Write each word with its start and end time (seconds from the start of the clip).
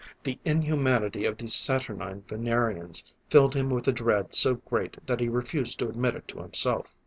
The 0.23 0.39
inhumanity 0.43 1.25
of 1.25 1.37
these 1.37 1.53
saturnine 1.53 2.23
Venerians 2.27 3.03
filled 3.29 3.53
him 3.55 3.69
with 3.69 3.87
a 3.87 3.91
dread 3.91 4.33
so 4.33 4.55
great 4.55 4.97
that 5.05 5.19
he 5.19 5.29
refused 5.29 5.77
to 5.77 5.89
admit 5.89 6.15
it 6.15 6.27
to 6.29 6.39
himself. 6.39 6.95